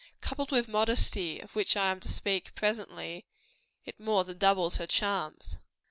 Coupled 0.19 0.49
with 0.49 0.67
modesty, 0.67 1.39
of 1.39 1.55
which 1.55 1.77
I 1.77 1.91
am 1.91 1.99
to 1.99 2.07
speak 2.07 2.55
presently, 2.55 3.27
it 3.85 3.99
more 3.99 4.23
than 4.23 4.39
doubles 4.39 4.77
her 4.77 4.87
charms. 4.87 5.59